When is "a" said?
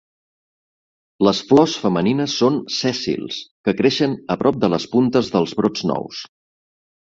4.37-4.41